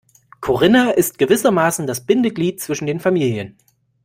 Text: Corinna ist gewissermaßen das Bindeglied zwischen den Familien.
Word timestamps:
Corinna 0.39 0.89
ist 0.89 1.19
gewissermaßen 1.19 1.85
das 1.85 2.03
Bindeglied 2.07 2.59
zwischen 2.59 2.87
den 2.87 2.99
Familien. 2.99 3.55